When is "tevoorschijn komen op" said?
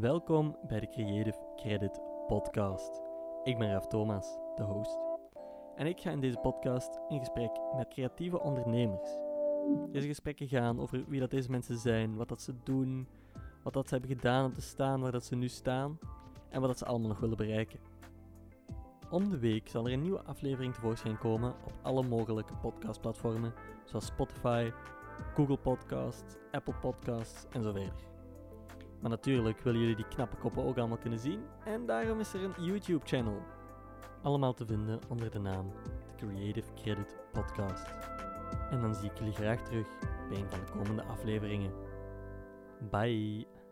20.74-21.72